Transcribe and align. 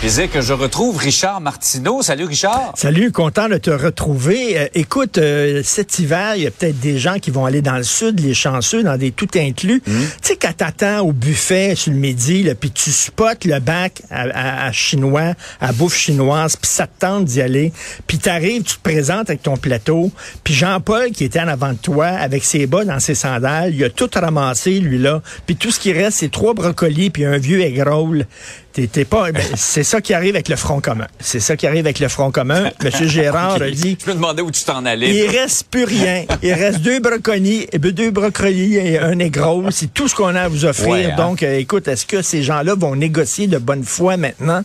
Plaisir 0.00 0.30
que 0.30 0.40
je 0.40 0.52
retrouve 0.52 0.96
Richard 0.98 1.40
Martineau. 1.40 2.02
Salut 2.02 2.24
Richard. 2.26 2.72
Salut, 2.76 3.10
content 3.10 3.48
de 3.48 3.56
te 3.56 3.70
retrouver. 3.70 4.56
Euh, 4.56 4.68
écoute, 4.74 5.18
euh, 5.18 5.60
cet 5.64 5.98
hiver, 5.98 6.36
il 6.36 6.42
y 6.44 6.46
a 6.46 6.52
peut-être 6.52 6.78
des 6.78 6.98
gens 6.98 7.18
qui 7.18 7.32
vont 7.32 7.44
aller 7.46 7.62
dans 7.62 7.74
le 7.76 7.82
sud, 7.82 8.20
les 8.20 8.32
chanceux, 8.32 8.84
dans 8.84 8.96
des 8.96 9.10
tout 9.10 9.26
inclus. 9.34 9.82
Tu 9.84 9.92
sais, 10.22 10.36
quand 10.36 10.52
t'attends 10.56 11.00
au 11.00 11.10
buffet 11.12 11.74
sur 11.74 11.90
le 11.90 11.98
midi, 11.98 12.48
puis 12.60 12.70
tu 12.70 12.92
spots 12.92 13.44
le 13.44 13.58
bac 13.58 14.02
à, 14.08 14.22
à- 14.22 14.66
à 14.68 14.72
chinois, 14.72 15.32
à 15.60 15.72
bouffe 15.72 15.96
chinoise, 15.96 16.54
puis 16.54 16.70
ça 16.70 16.86
te 16.86 17.00
tente 17.00 17.24
d'y 17.24 17.40
aller. 17.42 17.72
Puis 18.06 18.18
t'arrives, 18.18 18.62
tu 18.62 18.76
te 18.76 18.82
présentes 18.82 19.28
avec 19.30 19.42
ton 19.42 19.56
plateau, 19.56 20.12
puis 20.44 20.54
Jean-Paul 20.54 21.10
qui 21.10 21.24
était 21.24 21.40
en 21.40 21.48
avant 21.48 21.72
de 21.72 21.78
toi, 21.78 22.06
avec 22.06 22.44
ses 22.44 22.68
bas 22.68 22.84
dans 22.84 23.00
ses 23.00 23.16
sandales, 23.16 23.74
il 23.74 23.82
a 23.82 23.90
tout 23.90 24.08
ramassé, 24.14 24.78
lui-là. 24.78 25.22
Puis 25.44 25.56
tout 25.56 25.72
ce 25.72 25.80
qui 25.80 25.92
reste, 25.92 26.18
c'est 26.18 26.30
trois 26.30 26.54
brocolis, 26.54 27.10
puis 27.10 27.24
un 27.24 27.36
vieux 27.38 27.60
egg 27.62 27.82
roll. 27.84 28.26
T'es- 28.78 28.86
t'es 28.86 29.04
pas, 29.04 29.32
ben, 29.32 29.42
c'est 29.56 29.82
ça 29.82 30.00
qui 30.00 30.14
arrive 30.14 30.36
avec 30.36 30.48
le 30.48 30.54
Front 30.54 30.80
commun. 30.80 31.08
C'est 31.18 31.40
ça 31.40 31.56
qui 31.56 31.66
arrive 31.66 31.84
avec 31.84 31.98
le 31.98 32.06
Front 32.06 32.30
commun. 32.30 32.70
Monsieur 32.84 33.08
Gérard 33.08 33.60
a 33.60 33.70
dit, 33.70 33.98
Je 34.00 34.08
me 34.08 34.14
demandais 34.14 34.40
où 34.40 34.52
tu 34.52 34.62
t'en 34.62 34.84
allais. 34.86 35.12
il 35.12 35.26
reste 35.26 35.66
plus 35.68 35.82
rien. 35.82 36.24
Il 36.44 36.52
reste 36.52 36.78
deux 36.82 37.00
brocolis, 37.00 37.66
et 37.72 37.78
ben, 37.78 37.90
deux 37.90 38.12
brocolis 38.12 38.76
et 38.76 39.00
un 39.00 39.16
roll. 39.42 39.72
C'est 39.72 39.92
tout 39.92 40.06
ce 40.06 40.14
qu'on 40.14 40.32
a 40.36 40.42
à 40.42 40.48
vous 40.48 40.64
offrir. 40.64 40.88
Ouais, 40.90 41.04
hein. 41.06 41.16
Donc, 41.16 41.42
euh, 41.42 41.58
écoute, 41.58 41.88
est-ce 41.88 42.06
que 42.06 42.22
ces 42.22 42.44
gens-là 42.44 42.76
vont 42.76 42.94
négocier 42.94 43.48
de 43.48 43.58
bonne 43.58 43.82
foi 43.82 44.16
maintenant? 44.16 44.62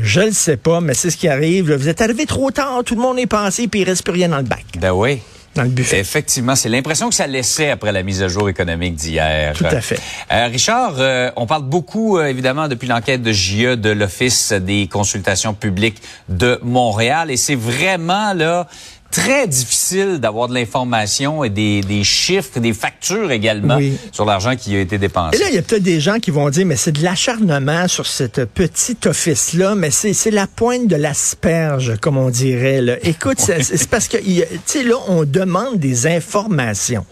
Je 0.00 0.20
le 0.22 0.32
sais 0.32 0.56
pas, 0.56 0.80
mais 0.80 0.94
c'est 0.94 1.10
ce 1.10 1.18
qui 1.18 1.28
arrive. 1.28 1.70
Vous 1.74 1.88
êtes 1.90 2.00
arrivé 2.00 2.24
trop 2.24 2.50
tard, 2.50 2.84
tout 2.86 2.94
le 2.94 3.02
monde 3.02 3.18
est 3.18 3.26
passé, 3.26 3.68
puis 3.68 3.80
il 3.80 3.84
reste 3.84 4.02
plus 4.02 4.12
rien 4.14 4.30
dans 4.30 4.38
le 4.38 4.44
bac, 4.44 4.64
Ben 4.80 4.92
oui. 4.92 5.20
Dans 5.56 5.64
le 5.64 5.70
buffet. 5.70 5.98
Effectivement, 5.98 6.54
c'est 6.54 6.68
l'impression 6.68 7.08
que 7.08 7.14
ça 7.14 7.26
laissait 7.26 7.70
après 7.70 7.92
la 7.92 8.02
mise 8.02 8.22
à 8.22 8.28
jour 8.28 8.48
économique 8.48 8.94
d'hier. 8.94 9.54
Tout 9.54 9.64
à 9.64 9.80
fait. 9.80 10.00
Euh, 10.32 10.46
Richard, 10.46 10.94
euh, 10.98 11.30
on 11.36 11.46
parle 11.46 11.64
beaucoup, 11.64 12.18
euh, 12.18 12.26
évidemment, 12.26 12.68
depuis 12.68 12.86
l'enquête 12.86 13.22
de 13.22 13.32
JE 13.32 13.76
de 13.76 13.90
l'Office 13.90 14.52
des 14.52 14.86
consultations 14.86 15.54
publiques 15.54 16.00
de 16.28 16.60
Montréal, 16.62 17.30
et 17.30 17.36
c'est 17.36 17.54
vraiment 17.54 18.32
là 18.34 18.66
très 19.10 19.46
difficile 19.46 20.18
d'avoir 20.18 20.48
de 20.48 20.54
l'information 20.54 21.42
et 21.44 21.50
des, 21.50 21.80
des 21.80 22.04
chiffres, 22.04 22.60
des 22.60 22.72
factures 22.72 23.30
également 23.30 23.76
Oui. 23.76 23.96
sur 24.12 24.24
l'argent 24.24 24.56
qui 24.56 24.76
a 24.76 24.80
été 24.80 24.98
dépensé. 24.98 25.36
Et 25.36 25.40
là, 25.40 25.46
il 25.50 25.54
y 25.54 25.58
a 25.58 25.62
peut-être 25.62 25.82
des 25.82 26.00
gens 26.00 26.18
qui 26.18 26.30
vont 26.30 26.50
dire, 26.50 26.66
mais 26.66 26.76
c'est 26.76 26.92
de 26.92 27.02
l'acharnement 27.02 27.88
sur 27.88 28.06
cette 28.06 28.44
petite 28.44 29.06
office-là, 29.06 29.74
mais 29.74 29.90
c'est 29.90 30.30
la 30.30 30.46
pointe 30.46 30.86
de 30.86 30.96
l'asperge, 30.96 31.94
comme 32.00 32.16
on 32.18 32.30
dirait. 32.30 32.80
Là. 32.82 32.96
Écoute, 33.02 33.38
c'est 33.38 33.62
c'est 33.62 33.88
parce 33.88 34.08
que, 34.08 34.18
tu 34.18 34.42
sais, 34.66 34.82
là, 34.82 34.96
on 35.08 35.24
demande 35.24 35.78
des 35.78 36.06
informations. 36.06 37.04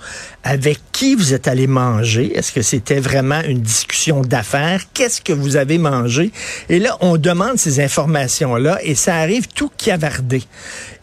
Avec 0.47 0.79
qui 0.93 1.15
vous 1.15 1.33
êtes 1.33 1.49
allé 1.49 1.67
manger? 1.67 2.37
Est-ce 2.37 2.53
que 2.53 2.61
c'était 2.61 3.01
vraiment 3.01 3.41
une 3.49 3.61
discussion 3.63 4.21
d'affaires? 4.21 4.83
Qu'est-ce 4.93 5.23
que 5.23 5.33
vous 5.33 5.57
avez 5.57 5.79
mangé? 5.79 6.33
Et 6.69 6.79
là, 6.81 6.99
on 7.01 7.17
demande 7.17 7.57
ces 7.57 7.81
informations-là 7.81 8.79
et 8.83 8.95
ça 8.95 9.17
arrive 9.17 9.47
tout 9.49 9.71
cavardé. 9.75 10.43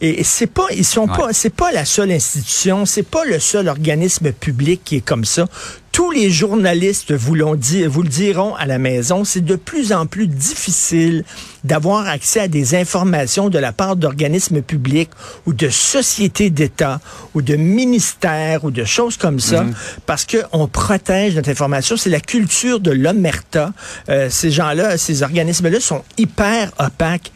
Et 0.00 0.22
c'est 0.22 0.46
pas, 0.46 0.66
ils 0.82 0.84
sont 0.84 1.08
Ouais. 1.08 1.16
pas, 1.16 1.28
c'est 1.32 1.54
pas 1.54 1.70
la 1.70 1.84
seule 1.84 2.10
institution, 2.10 2.86
c'est 2.86 3.04
pas 3.04 3.24
le 3.24 3.38
seul 3.38 3.68
organisme 3.68 4.32
public 4.32 4.80
qui 4.84 4.96
est 4.96 5.00
comme 5.00 5.24
ça. 5.24 5.46
Tous 5.92 6.10
les 6.10 6.28
journalistes 6.28 7.12
vous, 7.12 7.36
l'ont 7.36 7.54
dit, 7.54 7.84
vous 7.84 8.02
le 8.02 8.08
diront 8.08 8.56
à 8.56 8.66
la 8.66 8.78
maison, 8.80 9.22
c'est 9.22 9.44
de 9.44 9.54
plus 9.54 9.92
en 9.92 10.06
plus 10.06 10.26
difficile 10.26 11.22
d'avoir 11.62 12.08
accès 12.08 12.40
à 12.40 12.48
des 12.48 12.74
informations 12.74 13.48
de 13.48 13.60
la 13.60 13.70
part 13.72 13.94
d'organismes 13.94 14.60
publics 14.60 15.10
ou 15.46 15.52
de 15.52 15.68
sociétés 15.68 16.50
d'État 16.50 16.98
ou 17.34 17.42
de 17.42 17.54
ministères 17.54 18.64
ou 18.64 18.72
de 18.72 18.82
choses 18.84 19.16
comme 19.16 19.38
ça, 19.38 19.64
parce 20.04 20.24
que 20.24 20.38
on 20.50 20.66
protège 20.66 21.36
notre 21.36 21.50
information. 21.50 21.96
C'est 21.96 22.10
la 22.10 22.20
culture 22.20 22.80
de 22.80 22.90
l'omerta. 22.90 23.72
Euh, 24.08 24.28
ces 24.30 24.50
gens-là, 24.50 24.98
ces 24.98 25.22
organismes-là 25.22 25.78
sont 25.78 26.02
hyper 26.18 26.72
opaques. 26.80 27.30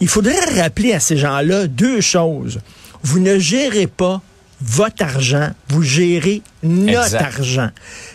Il 0.00 0.08
faudrait 0.08 0.60
rappeler 0.60 0.92
à 0.94 1.00
ces 1.00 1.16
gens-là 1.16 1.68
deux 1.68 2.00
choses. 2.00 2.58
Vous 3.02 3.20
ne 3.20 3.38
gérez 3.38 3.86
pas 3.86 4.20
votre 4.60 5.02
argent, 5.04 5.50
vous 5.68 5.82
gérez 5.82 6.42
notre 6.64 7.04
Exact. 7.06 7.22
argent. 7.22 7.70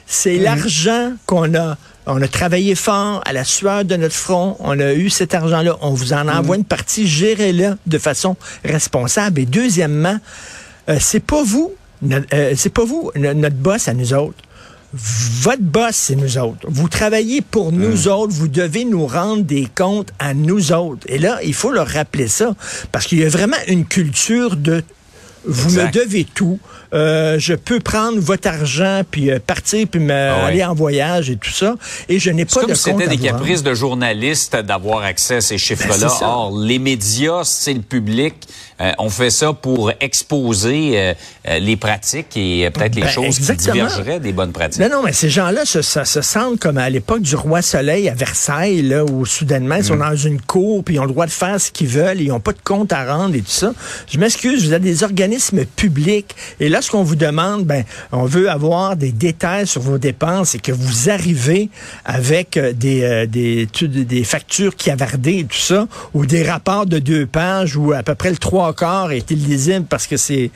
C'est 0.06 0.38
l'argent 0.38 1.14
qu'on 1.26 1.54
a. 1.56 1.78
On 2.06 2.22
a 2.22 2.28
travaillé 2.28 2.76
fort 2.76 3.22
à 3.26 3.32
la 3.32 3.46
sueur 3.46 3.86
de 3.86 3.96
notre 3.96 4.14
front. 4.16 4.58
On 4.60 4.78
a 4.82 4.92
eu 4.94 5.10
cet 5.10 5.34
argent-là. 5.34 5.78
On 5.80 5.92
vous 5.92 6.12
en 6.12 6.28
envoie 6.28 6.58
une 6.58 6.66
partie. 6.66 7.08
Gérez-le 7.08 7.78
de 7.88 7.98
façon 7.98 8.36
responsable. 8.66 9.40
Et 9.40 9.46
deuxièmement, 9.46 10.18
euh, 10.90 10.98
c'est 11.00 11.22
pas 11.22 11.44
vous, 11.44 11.72
euh, 12.12 12.54
c'est 12.58 12.74
pas 12.74 12.84
vous, 12.84 13.10
no- 13.16 13.34
notre 13.34 13.56
boss 13.56 13.88
à 13.88 13.94
nous 13.94 14.14
autres. 14.14 14.36
Votre 14.94 15.62
boss, 15.64 15.96
c'est 15.96 16.16
nous 16.16 16.38
autres. 16.38 16.68
Vous 16.68 16.88
travaillez 16.88 17.42
pour 17.42 17.72
nous 17.72 18.08
autres. 18.08 18.32
Vous 18.34 18.48
devez 18.48 18.86
nous 18.86 19.08
rendre 19.08 19.44
des 19.44 19.68
comptes 19.76 20.10
à 20.20 20.34
nous 20.36 20.72
autres. 20.72 21.06
Et 21.08 21.18
là, 21.18 21.40
il 21.44 21.54
faut 21.56 21.72
leur 21.72 21.88
rappeler 21.88 22.28
ça. 22.28 22.54
Parce 22.92 23.06
qu'il 23.08 23.20
y 23.20 23.26
a 23.26 23.30
vraiment 23.30 23.58
une 23.68 23.86
culture 23.86 24.56
de 24.56 24.84
vous 25.46 25.78
Exact. 25.78 25.96
me 25.96 26.06
devez 26.06 26.24
tout. 26.24 26.58
Euh, 26.94 27.38
je 27.38 27.54
peux 27.54 27.82
prendre 27.82 28.18
votre 28.20 28.48
argent 28.48 29.02
puis 29.10 29.30
euh, 29.30 29.40
partir 29.46 29.86
puis 29.90 30.00
me 30.00 30.14
Ah 30.14 30.38
ouais. 30.38 30.44
aller 30.52 30.64
en 30.64 30.74
voyage 30.74 31.30
et 31.30 31.36
tout 31.36 31.50
ça. 31.52 31.76
Et 32.08 32.18
je 32.20 32.30
n'ai 32.30 32.46
pas 32.46 32.62
comme 32.62 32.70
de 32.70 32.76
si 32.76 32.84
c'était 32.84 33.08
des 33.10 33.18
caprices 33.18 33.62
de 33.64 33.74
journalistes 33.74 34.56
d'avoir 34.56 35.04
accès 35.04 35.38
à 35.38 35.42
ces 35.42 35.56
Ben, 35.56 35.60
chiffres-là. 35.60 36.08
Or, 36.22 36.58
les 36.58 36.80
médias, 36.80 37.42
c'est 37.44 37.74
le 37.74 37.82
public. 37.82 38.36
Euh, 38.82 38.92
on 39.00 39.10
fait 39.10 39.30
ça 39.30 39.54
pour 39.54 39.92
exposer 40.00 40.92
euh, 40.96 41.14
euh, 41.48 41.60
les 41.60 41.76
pratiques 41.78 42.36
et 42.36 42.70
peut-être 42.72 42.96
les 42.96 43.02
Ben, 43.04 43.08
choses 43.10 43.26
exactement. 43.38 43.74
qui 43.74 43.80
divergeraient 43.82 44.20
des 44.20 44.32
bonnes 44.34 44.52
pratiques. 44.52 44.82
Non, 44.82 44.90
non, 44.90 45.04
mais 45.04 45.14
ces 45.14 45.30
gens-là 45.30 45.66
se, 45.66 45.82
se, 45.82 46.04
se 46.04 46.22
sentent 46.22 46.60
comme 46.60 46.78
à 46.78 46.90
l'époque 46.90 47.22
du 47.22 47.36
roi 47.36 47.62
Soleil 47.62 48.10
à 48.10 48.14
Versailles, 48.14 48.82
là, 48.82 49.04
où 49.04 49.26
soudainement 49.26 49.76
ils 49.76 49.84
sont 49.84 49.96
dans 49.98 50.16
une 50.16 50.42
cour, 50.42 50.84
puis 50.84 50.96
ils 50.96 51.00
ont 51.00 51.04
le 51.06 51.12
droit 51.12 51.26
de 51.26 51.32
faire 51.32 51.60
ce 51.60 51.72
qu'ils 51.72 51.88
veulent, 51.88 52.22
ils 52.22 52.30
n'ont 52.30 52.40
pas 52.40 52.54
de 52.54 52.62
compte 52.64 52.92
à 52.94 53.06
rendre 53.16 53.36
et 53.36 53.42
tout 53.42 53.52
ça. 53.52 53.74
Je 54.12 54.18
m'excuse, 54.18 54.66
vous 54.66 54.74
êtes 54.74 54.82
des 54.82 55.04
organismes 55.04 55.66
publics, 55.66 56.36
et 56.60 56.70
là, 56.70 56.82
ce 56.82 56.90
qu'on 56.90 57.04
vous 57.04 57.16
demande, 57.16 57.66
ben, 57.66 57.84
on 58.12 58.26
veut 58.26 58.50
avoir 58.50 58.96
des 58.96 59.12
détails 59.12 59.68
sur 59.68 59.82
vos 59.82 59.98
dépenses 59.98 60.56
et 60.56 60.60
que 60.60 60.72
vous 60.72 61.10
arrivez 61.10 61.70
avec 62.06 62.58
des, 62.58 63.04
euh, 63.04 63.26
des, 63.26 63.68
tu- 63.72 63.88
des 63.88 64.24
factures 64.24 64.76
cavardées 64.76 65.40
et 65.40 65.44
tout 65.46 65.58
ça, 65.58 65.88
ou 66.14 66.26
des 66.26 66.44
rapports 66.44 66.86
de 66.86 67.00
deux 67.00 67.26
pages 67.26 67.76
où 67.76 67.94
à 67.94 68.04
peu 68.04 68.16
près 68.16 68.30
le 68.32 68.38
trois 68.38 68.63
quarts 68.72 69.12
est 69.12 69.30
illisible 69.32 69.86
parce 69.90 70.08
que 70.08 70.16
c'est 70.16 70.52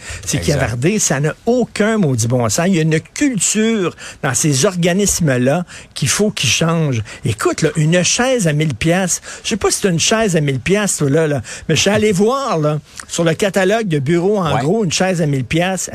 cavardé. 0.45 1.00
Ça 1.00 1.19
n'a 1.19 1.34
aucun 1.45 1.97
maudit 1.97 2.28
bon 2.28 2.47
sens. 2.47 2.68
Il 2.68 2.75
y 2.75 2.79
a 2.79 2.84
une 2.84 3.00
culture 3.00 3.95
dans 4.23 4.34
ces 4.34 4.66
organismes-là 4.66 5.66
qu'il 5.94 6.07
faut 6.07 6.31
qu'ils 6.31 6.50
changent. 6.50 7.01
Écoute, 7.25 7.62
là, 7.63 7.69
une 7.75 8.03
chaise 8.03 8.47
à 8.47 8.53
1000 8.53 8.75
pièces. 8.75 9.22
Je 9.44 9.50
sais 9.50 9.57
pas 9.57 9.72
si 9.72 9.79
c'est 9.81 9.90
une 9.90 10.00
chaise 10.00 10.35
à 10.35 10.41
1000 10.41 10.59
pièces 10.59 11.01
là, 11.01 11.28
là, 11.28 11.41
mais 11.68 11.75
je 11.75 11.81
suis 11.81 11.90
allé 11.90 12.12
voir 12.12 12.57
là, 12.57 12.79
sur 13.07 13.23
le 13.23 13.34
catalogue 13.34 13.88
de 13.88 14.00
bureau 14.00 14.38
en 14.38 14.53
Ouais. 14.56 14.62
gros 14.62 14.84
une 14.85 14.91
chaise 14.91 15.22
à 15.22 15.25
1000 15.25 15.44
pièces. 15.44 15.89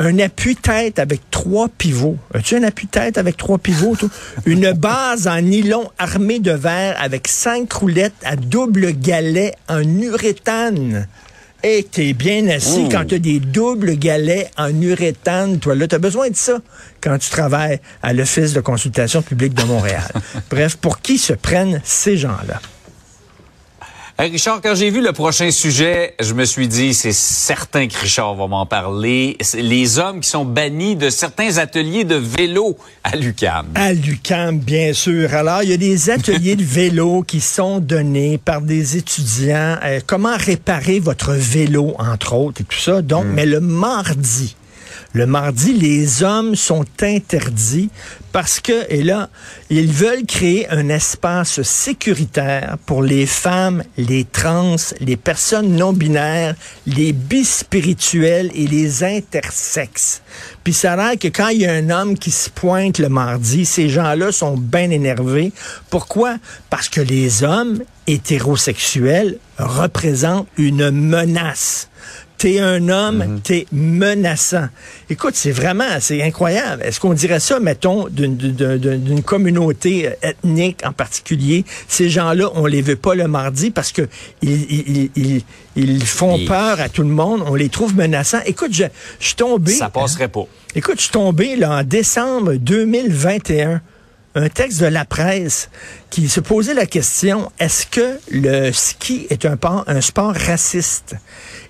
Un 0.00 0.18
appui-tête 0.18 0.98
avec 0.98 1.20
trois 1.30 1.68
pivots. 1.68 2.16
As-tu 2.34 2.56
un 2.56 2.62
appui-tête 2.62 3.18
avec 3.18 3.36
trois 3.36 3.58
pivots? 3.58 3.96
toi? 3.96 4.08
Une 4.46 4.72
base 4.72 5.28
en 5.28 5.40
nylon 5.40 5.90
armée 5.98 6.38
de 6.38 6.52
verre 6.52 6.96
avec 7.00 7.28
cinq 7.28 7.72
roulettes 7.72 8.14
à 8.24 8.36
double 8.36 8.92
galet 8.92 9.54
en 9.68 9.82
uréthane. 9.82 11.06
Et 11.62 11.86
t'es 11.90 12.14
bien 12.14 12.48
assis 12.48 12.88
quand 12.90 13.04
t'as 13.06 13.18
des 13.18 13.38
doubles 13.38 13.96
galets 13.96 14.50
en 14.56 14.80
uréthane. 14.80 15.58
Toi, 15.58 15.74
là, 15.74 15.86
t'as 15.86 15.98
besoin 15.98 16.30
de 16.30 16.36
ça 16.36 16.58
quand 17.02 17.18
tu 17.18 17.28
travailles 17.28 17.80
à 18.02 18.14
l'Office 18.14 18.54
de 18.54 18.60
consultation 18.60 19.20
publique 19.20 19.52
de 19.52 19.64
Montréal. 19.64 20.10
Bref, 20.50 20.76
pour 20.76 21.02
qui 21.02 21.18
se 21.18 21.34
prennent 21.34 21.82
ces 21.84 22.16
gens-là? 22.16 22.60
Richard, 24.28 24.60
quand 24.62 24.74
j'ai 24.74 24.90
vu 24.90 25.00
le 25.00 25.12
prochain 25.12 25.50
sujet, 25.50 26.14
je 26.20 26.34
me 26.34 26.44
suis 26.44 26.68
dit, 26.68 26.92
c'est 26.92 27.12
certain 27.12 27.88
que 27.88 27.98
Richard 27.98 28.34
va 28.34 28.48
m'en 28.48 28.66
parler. 28.66 29.38
Les 29.54 29.98
hommes 29.98 30.20
qui 30.20 30.28
sont 30.28 30.44
bannis 30.44 30.94
de 30.94 31.08
certains 31.08 31.56
ateliers 31.56 32.04
de 32.04 32.16
vélo 32.16 32.76
à 33.02 33.16
l'UQAM. 33.16 33.68
À 33.76 33.94
l'UQAM, 33.94 34.58
bien 34.58 34.92
sûr. 34.92 35.32
Alors, 35.32 35.62
il 35.62 35.70
y 35.70 35.72
a 35.72 35.78
des 35.78 36.10
ateliers 36.10 36.54
de 36.54 36.62
vélo 36.64 37.22
qui 37.22 37.40
sont 37.40 37.78
donnés 37.78 38.36
par 38.36 38.60
des 38.60 38.98
étudiants. 38.98 39.78
Euh, 39.82 40.00
comment 40.06 40.36
réparer 40.36 41.00
votre 41.00 41.32
vélo, 41.32 41.94
entre 41.98 42.34
autres, 42.34 42.60
et 42.60 42.64
tout 42.64 42.78
ça. 42.78 43.00
Donc, 43.00 43.24
mais 43.24 43.46
le 43.46 43.60
mardi, 43.60 44.54
le 45.12 45.26
mardi, 45.26 45.72
les 45.72 46.22
hommes 46.22 46.54
sont 46.54 46.84
interdits 47.02 47.90
parce 48.32 48.60
que, 48.60 48.86
et 48.88 49.02
là, 49.02 49.28
ils 49.70 49.90
veulent 49.90 50.24
créer 50.24 50.68
un 50.70 50.88
espace 50.88 51.62
sécuritaire 51.62 52.78
pour 52.86 53.02
les 53.02 53.26
femmes, 53.26 53.82
les 53.96 54.24
trans, 54.24 54.76
les 55.00 55.16
personnes 55.16 55.74
non 55.74 55.92
binaires, 55.92 56.54
les 56.86 57.12
bispirituels 57.12 58.50
et 58.54 58.66
les 58.68 59.02
intersexes. 59.02 60.22
Puis 60.62 60.72
ça 60.72 60.92
a 60.92 60.96
l'air 60.96 61.18
que 61.18 61.28
quand 61.28 61.48
il 61.48 61.62
y 61.62 61.66
a 61.66 61.72
un 61.72 61.90
homme 61.90 62.16
qui 62.16 62.30
se 62.30 62.50
pointe 62.50 62.98
le 62.98 63.08
mardi, 63.08 63.64
ces 63.64 63.88
gens-là 63.88 64.30
sont 64.30 64.56
bien 64.56 64.90
énervés. 64.90 65.52
Pourquoi? 65.88 66.36
Parce 66.68 66.88
que 66.88 67.00
les 67.00 67.42
hommes 67.42 67.82
hétérosexuels 68.06 69.38
représentent 69.58 70.48
une 70.56 70.90
menace 70.90 71.88
T'es 72.40 72.58
un 72.58 72.88
homme, 72.88 73.40
t'es 73.44 73.66
menaçant. 73.70 74.68
Écoute, 75.10 75.34
c'est 75.34 75.50
vraiment, 75.50 76.00
c'est 76.00 76.22
incroyable. 76.22 76.82
Est-ce 76.82 76.98
qu'on 76.98 77.12
dirait 77.12 77.38
ça, 77.38 77.60
mettons, 77.60 78.08
d'une- 78.08 79.22
communauté 79.22 80.08
euh, 80.08 80.12
ethnique 80.22 80.80
en 80.86 80.92
particulier? 80.94 81.66
Ces 81.86 82.08
gens-là, 82.08 82.48
on 82.54 82.64
les 82.64 82.80
veut 82.80 82.96
pas 82.96 83.14
le 83.14 83.28
mardi 83.28 83.70
parce 83.70 83.92
que 83.92 84.08
ils, 84.40 84.50
ils, 84.70 85.10
ils, 85.16 85.42
ils 85.76 86.06
font 86.06 86.38
peur 86.46 86.80
à 86.80 86.88
tout 86.88 87.02
le 87.02 87.08
monde. 87.10 87.42
On 87.46 87.54
les 87.54 87.68
trouve 87.68 87.94
menaçants. 87.94 88.40
Écoute, 88.46 88.72
je, 88.72 88.84
je 89.18 89.26
suis 89.26 89.34
tombé. 89.36 89.72
Ça 89.72 89.90
passerait 89.90 90.28
pas. 90.28 90.46
Écoute, 90.74 90.94
je 90.96 91.02
suis 91.02 91.10
tombé 91.10 91.56
là, 91.56 91.80
en 91.80 91.82
décembre 91.84 92.54
2021, 92.54 93.82
un 94.34 94.48
texte 94.48 94.80
de 94.80 94.86
la 94.86 95.04
presse 95.04 95.70
qui 96.10 96.28
se 96.28 96.40
posait 96.40 96.74
la 96.74 96.86
question, 96.86 97.50
est-ce 97.58 97.86
que 97.86 98.18
le 98.30 98.70
ski 98.72 99.26
est 99.30 99.44
un, 99.44 99.56
sport- 100.00 100.34
raciste? 100.36 101.16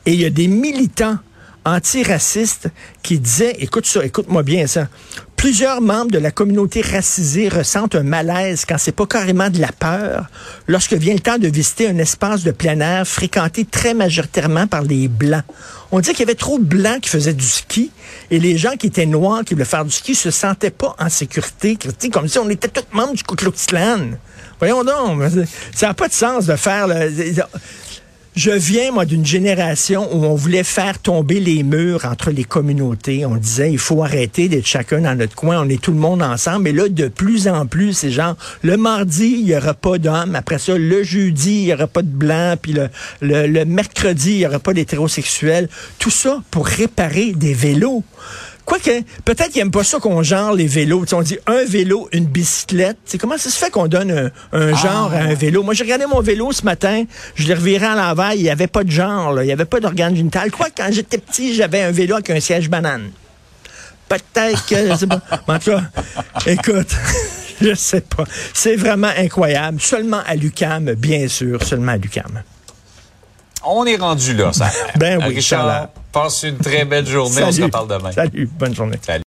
Et 0.06 0.12
il 0.12 0.20
y 0.20 0.24
a 0.24 0.30
des 0.30 0.48
militants 0.48 1.18
antiracistes 1.64 2.68
qui 3.02 3.18
disaient, 3.18 3.56
écoute 3.58 3.86
ça, 3.86 4.04
écoute-moi 4.04 4.42
bien 4.42 4.66
ça, 4.66 4.88
plusieurs 5.36 5.80
membres 5.80 6.10
de 6.10 6.18
la 6.18 6.30
communauté 6.30 6.82
racisée 6.82 7.48
ressentent 7.48 7.94
un 7.94 8.02
malaise 8.02 8.64
quand 8.68 8.76
c'est 8.78 8.92
pas 8.92 9.06
carrément 9.06 9.48
de 9.48 9.58
la 9.58 9.72
peur 9.72 10.26
lorsque 10.68 10.92
vient 10.92 11.14
le 11.14 11.20
temps 11.20 11.38
de 11.38 11.48
visiter 11.48 11.88
un 11.88 11.96
espace 11.98 12.42
de 12.42 12.50
plein 12.50 12.78
air 12.80 13.06
fréquenté 13.06 13.64
très 13.64 13.94
majoritairement 13.94 14.66
par 14.66 14.82
les 14.82 15.08
Blancs. 15.08 15.44
On 15.92 16.00
dit 16.00 16.10
qu'il 16.10 16.20
y 16.20 16.22
avait 16.24 16.34
trop 16.34 16.58
de 16.58 16.64
Blancs 16.64 17.00
qui 17.00 17.08
faisaient 17.08 17.32
du 17.34 17.46
ski 17.46 17.90
et 18.30 18.38
les 18.38 18.56
gens 18.58 18.76
qui 18.76 18.88
étaient 18.88 19.06
noirs, 19.06 19.42
qui 19.44 19.54
voulaient 19.54 19.64
faire 19.64 19.84
du 19.84 19.90
ski, 19.90 20.14
se 20.14 20.30
sentaient 20.30 20.70
pas 20.70 20.94
en 20.98 21.08
sécurité. 21.08 21.76
Comme 22.12 22.28
si 22.28 22.38
on 22.38 22.48
était 22.50 22.68
tous 22.68 22.84
membres 22.92 23.14
du 23.14 23.22
Ku 23.24 23.34
Klux. 23.34 23.50
Voyons 24.58 24.84
donc, 24.84 25.22
ça 25.74 25.88
n'a 25.88 25.94
pas 25.94 26.08
de 26.08 26.12
sens 26.12 26.46
de 26.46 26.56
faire... 26.56 26.86
le- 26.86 27.10
je 28.36 28.52
viens, 28.52 28.92
moi, 28.92 29.04
d'une 29.04 29.26
génération 29.26 30.08
où 30.12 30.24
on 30.24 30.34
voulait 30.34 30.62
faire 30.62 30.98
tomber 31.00 31.40
les 31.40 31.62
murs 31.64 32.04
entre 32.04 32.30
les 32.30 32.44
communautés. 32.44 33.26
On 33.26 33.34
disait, 33.36 33.72
il 33.72 33.78
faut 33.78 34.04
arrêter 34.04 34.48
d'être 34.48 34.66
chacun 34.66 35.00
dans 35.00 35.16
notre 35.16 35.34
coin. 35.34 35.60
On 35.60 35.68
est 35.68 35.82
tout 35.82 35.90
le 35.90 35.98
monde 35.98 36.22
ensemble. 36.22 36.68
Et 36.68 36.72
là, 36.72 36.88
de 36.88 37.08
plus 37.08 37.48
en 37.48 37.66
plus, 37.66 37.92
c'est 37.92 38.10
genre, 38.10 38.36
le 38.62 38.76
mardi, 38.76 39.36
il 39.40 39.44
n'y 39.46 39.56
aura 39.56 39.74
pas 39.74 39.98
d'hommes. 39.98 40.36
Après 40.36 40.58
ça, 40.58 40.78
le 40.78 41.02
jeudi, 41.02 41.62
il 41.62 41.64
n'y 41.66 41.74
aura 41.74 41.88
pas 41.88 42.02
de 42.02 42.08
blancs. 42.08 42.58
Puis 42.62 42.72
le, 42.72 42.88
le, 43.20 43.46
le 43.48 43.64
mercredi, 43.64 44.32
il 44.32 44.38
n'y 44.38 44.46
aura 44.46 44.60
pas 44.60 44.74
d'hétérosexuels. 44.74 45.68
Tout 45.98 46.10
ça 46.10 46.40
pour 46.52 46.66
réparer 46.66 47.32
des 47.32 47.52
vélos. 47.52 48.04
Quoique, 48.70 49.02
peut-être 49.24 49.48
qu'ils 49.48 49.62
n'aiment 49.62 49.72
pas 49.72 49.82
ça 49.82 49.98
qu'on 49.98 50.22
genre 50.22 50.54
les 50.54 50.68
vélos. 50.68 51.00
Tu 51.00 51.08
sais, 51.08 51.16
on 51.16 51.22
dit 51.22 51.38
un 51.48 51.64
vélo, 51.64 52.08
une 52.12 52.26
bicyclette. 52.26 52.98
C'est 53.04 53.18
comment 53.18 53.36
ça 53.36 53.50
se 53.50 53.58
fait 53.58 53.68
qu'on 53.68 53.88
donne 53.88 54.12
un, 54.12 54.30
un 54.52 54.76
genre 54.76 55.12
à 55.12 55.16
un 55.16 55.34
vélo? 55.34 55.64
Moi, 55.64 55.74
j'ai 55.74 55.82
regardé 55.82 56.06
mon 56.06 56.20
vélo 56.20 56.52
ce 56.52 56.62
matin, 56.64 57.02
je 57.34 57.48
l'ai 57.48 57.54
reviré 57.54 57.86
à 57.86 57.96
l'envers, 57.96 58.34
il 58.34 58.42
n'y 58.42 58.48
avait 58.48 58.68
pas 58.68 58.84
de 58.84 58.90
genre, 58.92 59.32
là. 59.32 59.42
il 59.42 59.46
n'y 59.46 59.52
avait 59.52 59.64
pas 59.64 59.80
d'organe 59.80 60.14
génital. 60.14 60.52
Quoi 60.52 60.68
quand 60.74 60.86
j'étais 60.92 61.18
petit, 61.18 61.56
j'avais 61.56 61.80
un 61.82 61.90
vélo 61.90 62.14
avec 62.14 62.30
un 62.30 62.38
siège 62.38 62.70
banane. 62.70 63.10
Peut-être 64.08 64.64
que, 64.66 64.88
je 64.88 64.94
sais 64.94 65.06
pas. 65.08 65.20
Mais 65.48 65.54
En 65.54 65.58
tout 65.58 65.70
cas, 65.72 65.82
écoute, 66.46 66.96
je 67.60 67.74
sais 67.74 68.02
pas. 68.02 68.22
C'est 68.54 68.76
vraiment 68.76 69.10
incroyable. 69.18 69.80
Seulement 69.80 70.20
à 70.24 70.36
l'UCAM, 70.36 70.94
bien 70.94 71.26
sûr, 71.26 71.60
seulement 71.64 71.90
à 71.90 71.96
l'UCAM. 71.96 72.44
On 73.64 73.84
est 73.86 73.96
rendu 73.96 74.34
là, 74.34 74.52
ça. 74.52 74.70
Ben 74.96 75.18
oui, 75.26 75.34
Richard, 75.34 75.88
passe 76.12 76.42
une 76.42 76.56
très 76.56 76.84
belle 76.84 77.06
journée. 77.06 77.42
On 77.44 77.52
se 77.52 77.62
reparle 77.62 77.88
demain. 77.88 78.12
Salut, 78.12 78.48
bonne 78.58 78.74
journée. 78.74 78.98
Salut. 79.02 79.18